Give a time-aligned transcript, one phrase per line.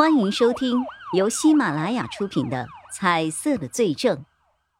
[0.00, 4.16] 欢迎收听由喜马拉雅出品的《彩色的罪证》，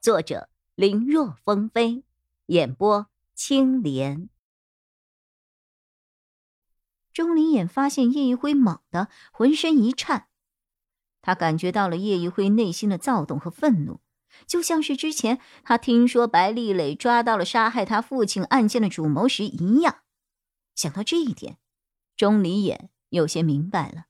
[0.00, 2.04] 作者林若风飞，
[2.46, 4.28] 演播青莲。
[7.12, 10.28] 钟离眼发现叶一辉猛地浑身一颤，
[11.20, 13.98] 他感觉到了叶一辉内心的躁动和愤怒，
[14.46, 19.96] 就像是之前他听说白丽磊抓到了杀害他父亲案件的主谋时一样。
[20.76, 21.58] 想到这一点，
[22.16, 24.04] 钟离眼有些明白了。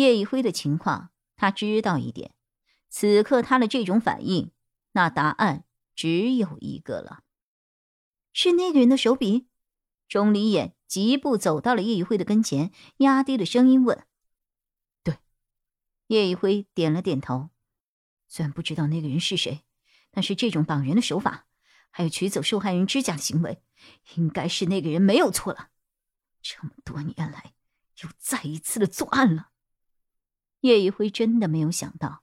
[0.00, 2.34] 叶一辉的情况，他知道一点。
[2.88, 4.50] 此刻他的这种反应，
[4.92, 7.22] 那答案只有一个了：
[8.32, 9.46] 是那个人的手笔。
[10.08, 14.06] 钟离眼疾步走到了叶一辉的跟前，压低了声音问
[15.04, 15.18] ：“对。”
[16.08, 17.50] 叶一辉点了点头。
[18.26, 19.62] 虽然不知道那个人是谁，
[20.10, 21.46] 但是这种绑人的手法，
[21.90, 23.62] 还有取走受害人指甲的行为，
[24.16, 25.68] 应该是那个人没有错了。
[26.42, 27.52] 这么多年来，
[28.02, 29.50] 又再一次的作案了。
[30.60, 32.22] 叶一辉真的没有想到，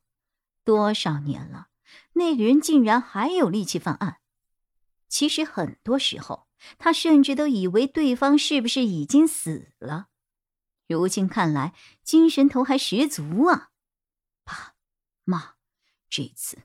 [0.64, 1.68] 多少年了，
[2.14, 4.18] 那个人竟然还有力气犯案。
[5.08, 6.48] 其实很多时候，
[6.78, 10.10] 他甚至都以为对方是不是已经死了。
[10.88, 13.72] 如今看来，精神头还十足啊！
[14.44, 14.76] 爸
[15.24, 15.56] 妈，
[16.10, 16.60] 这次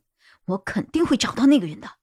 [0.47, 1.99] 我肯定会找到那个人的。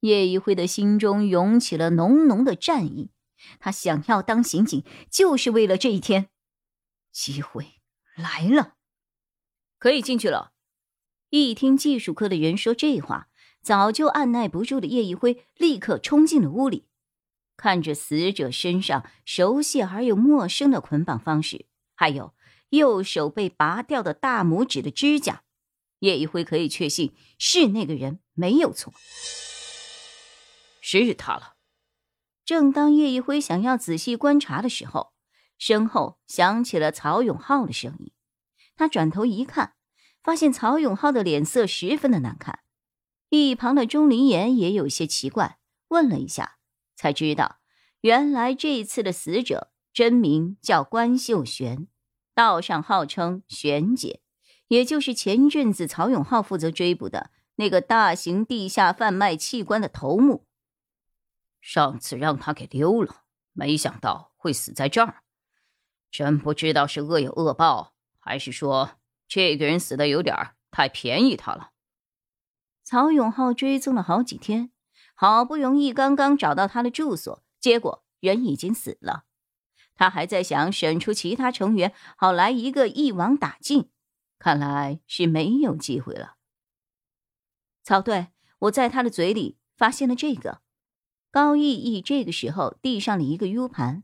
[0.00, 3.10] 叶一辉的心中涌起了浓浓的战意，
[3.58, 6.28] 他想要当刑警，就是为了这一天。
[7.10, 7.75] 机会。
[8.16, 8.74] 来了，
[9.78, 10.52] 可以进去了。
[11.28, 13.28] 一听技术科的人说这话，
[13.60, 16.88] 早就按耐不住的叶一辉立刻冲进了屋里，
[17.58, 22.34] 看着死者身上熟悉而又陌生的捆绑方式，还有
[22.70, 25.42] 右手被拔掉的大拇指的指甲，
[25.98, 28.94] 叶一辉可以确信是那个人没有错，
[30.80, 31.56] 是他了。
[32.46, 35.15] 正当叶一辉想要仔细观察的时候。
[35.58, 38.12] 身后响起了曹永浩的声音，
[38.76, 39.74] 他转头一看，
[40.22, 42.60] 发现曹永浩的脸色十分的难看。
[43.28, 46.58] 一旁的钟离言也有些奇怪，问了一下，
[46.94, 47.58] 才知道
[48.02, 51.88] 原来这一次的死者真名叫关秀璇，
[52.34, 54.20] 道上号称璇姐，
[54.68, 60.46] 也就是前阵子曹永浩负责追捕的那个大型地下贩卖器官的头目。
[61.60, 65.22] 上次让他给溜了，没想到会死在这儿。
[66.16, 68.92] 真不知道是恶有恶报，还是说
[69.28, 70.34] 这个人死的有点
[70.70, 71.72] 太便宜他了。
[72.82, 74.70] 曹永浩追踪了好几天，
[75.14, 79.24] 好不容易刚刚找到他的住所，结果人已经死了。
[79.94, 83.90] 他还在想审出其他成员，好来一个一网打尽，
[84.38, 86.36] 看来是没有机会了。
[87.82, 88.28] 曹队，
[88.60, 90.62] 我在他的嘴里发现了这个。
[91.30, 94.02] 高毅毅这个时候递上了一个 U 盘。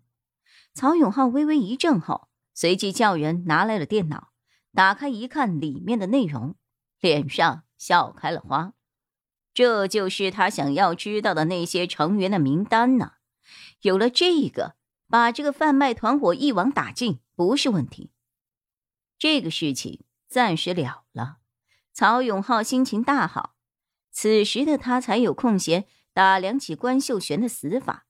[0.75, 4.33] 曹永浩微微一怔后，随即叫人拿来了电脑，
[4.73, 6.55] 打开一看里面的内容，
[7.01, 8.73] 脸上笑开了花。
[9.55, 13.13] 这就是他想要知道的那些成员的名单呢。
[13.83, 14.77] 有了这个，
[15.09, 18.11] 把这个贩卖团伙一网打尽不是问题。
[19.19, 21.37] 这个事情暂时了了，
[21.93, 23.57] 曹永浩心情大好。
[24.11, 28.07] 此时的他才有空闲打量起关秀璇的死法，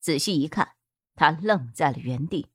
[0.00, 0.74] 仔细一看。
[1.14, 2.48] 他愣在了原地。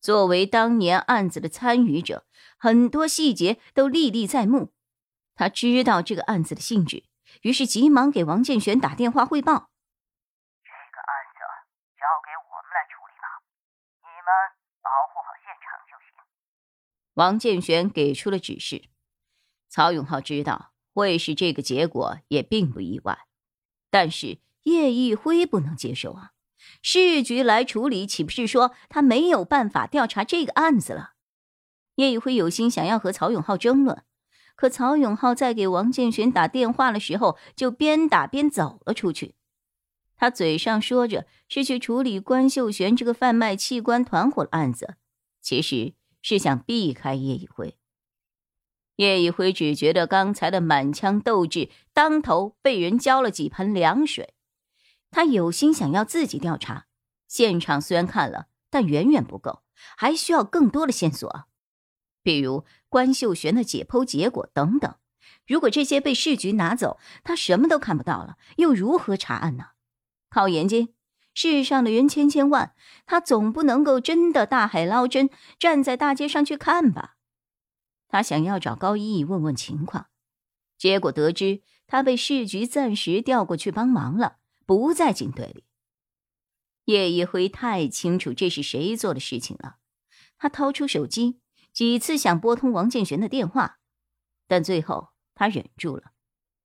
[0.00, 2.26] 作为当年案子的参与者，
[2.58, 4.72] 很多细节都历历在目。
[5.34, 7.04] 他知道这个案子的性质，
[7.42, 9.52] 于是急忙给王建玄打电话汇报
[10.64, 11.40] ：“这个案子
[11.96, 13.26] 交给我们来处理吧，
[14.00, 14.28] 你们
[14.80, 16.24] 保护好现场就行。”
[17.14, 18.88] 王建玄给出了指示。
[19.68, 23.26] 曹永浩知道会是这个结果，也并不意外。
[23.90, 26.32] 但是叶一辉不能接受啊！
[26.82, 31.12] 市局来处理，岂不是说他没有办法调查这个案子了？
[31.96, 34.02] 叶一辉有心想要和曹永浩争论，
[34.54, 39.34] 可曹永浩在给王建玄打电话的时候，就边打边走了出去。
[40.16, 44.96] 他嘴上说着是去处理关秀璇这个贩卖器官团伙的案子，
[45.42, 47.76] 其实是想避开叶一辉。
[48.96, 54.32] 叶一辉只觉得刚才的满腔斗志，当头被人浇了几盆凉水。
[55.16, 56.88] 他有心想要自己调查
[57.26, 59.62] 现场，虽然看了，但远远不够，
[59.96, 61.46] 还需要更多的线索，
[62.22, 64.94] 比如关秀璇的解剖结果等等。
[65.46, 69.68] 如果这些被市局拿走，他什么都看不到了，又如何查案呢？
[70.28, 70.92] 靠眼睛，
[71.32, 72.74] 世上的人千千万，
[73.06, 77.16] 他总不能够真的大海捞针，站在大街上去看吧？
[78.06, 80.08] 他想要找高一问问情况，
[80.76, 84.36] 结果得知他被市局暂时调过去帮忙了。
[84.66, 85.64] 不在警队里，
[86.84, 89.76] 叶一辉太清楚这是谁做的事情了。
[90.36, 91.40] 他掏出手机，
[91.72, 93.78] 几次想拨通王建玄的电话，
[94.48, 96.12] 但最后他忍住了。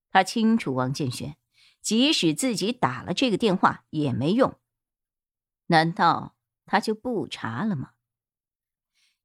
[0.10, 1.38] 他清楚王建玄，
[1.82, 4.60] 即使自己打了这个电话也没用。
[5.68, 7.92] 难道他就不查了吗？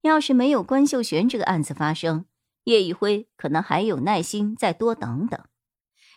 [0.02, 2.26] 要是没有关秀璇这个案子发生，
[2.64, 5.44] 叶一辉可能还有耐心再多等等。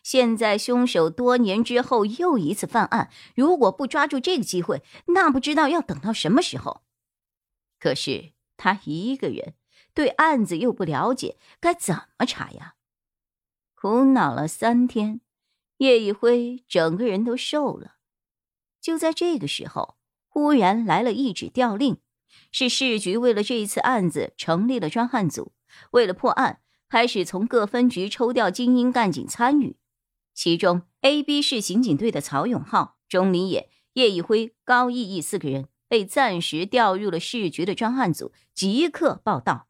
[0.10, 6.82] 现在凶手多年之后又一次犯案，如果不抓住这个机会，那不知道要等到什么时候。
[7.80, 9.54] 可是他一个人
[9.94, 12.74] 对案子又不了解，该怎么查呀？
[13.76, 15.22] 苦恼了三天，
[15.78, 17.98] 叶一辉整个人都瘦了。
[18.82, 19.98] 就在这个时候，
[20.28, 22.00] 忽然来了一纸调令，
[22.52, 25.54] 是市局为了这一次案子成立了专案组，
[25.92, 29.78] 为了破案，开始从各分局抽调精英干警参与。
[30.40, 39.68] 其中，A、B 市刑警队的曹永浩、钟离野、叶一辉、高毅毅四个人被暂时调入了市局的专案组，即刻报道。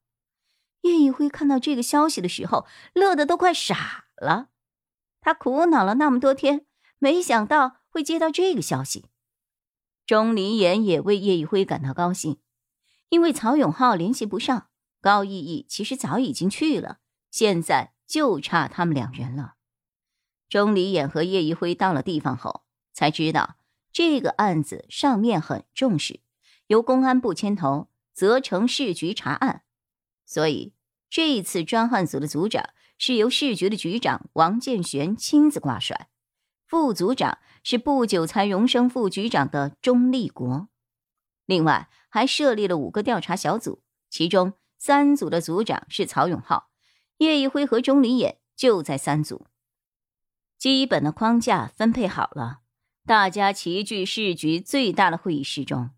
[0.81, 4.49] 叶一辉看到这个消息的时候，乐得都快傻了。
[5.21, 6.67] 他苦恼了那么多天，
[6.99, 9.05] 没想到会接到这个消息。
[10.05, 12.37] 钟离言也为叶一辉感到高兴，
[13.09, 14.67] 因为曹永浩联系不上，
[15.01, 16.99] 高毅毅其实早已经去了，
[17.31, 19.55] 现在就差他们两人了。
[20.49, 23.55] 钟离眼和叶一辉到了地方后，才知道
[23.91, 26.21] 这个案子上面很重视，
[26.67, 29.63] 由公安部牵头，责成市局查案。
[30.25, 30.73] 所以
[31.09, 36.09] 这一次专案组的组长是由市局的局长王建玄亲自挂帅，
[36.65, 40.67] 副组长是不久才荣升副局长的钟立国。
[41.45, 46.69] 另外还设立了五个调查小组，其中三组的组长是曹永浩、
[47.17, 49.47] 叶一辉和钟离眼就在三组。
[50.59, 52.59] 基本的框架分配好了，
[53.05, 55.91] 大家齐聚市局最大的会议室中。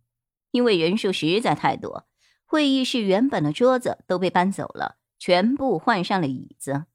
[0.52, 2.06] 因为人数实在太多，
[2.46, 6.86] 会议室原本的桌子都被搬走了，全部换上了椅子。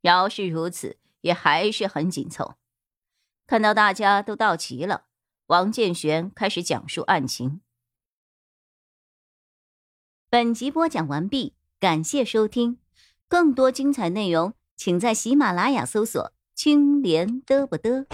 [0.00, 2.54] 饶是如此，也还是很紧凑。
[3.46, 5.04] 看到大家都到齐了，
[5.48, 7.60] 王建玄开始讲述案情。
[10.30, 12.78] 本集播讲完毕，感谢收听，
[13.28, 16.32] 更多精彩内容，请在喜马拉雅搜索。
[16.54, 18.06] 青莲嘚不嘚。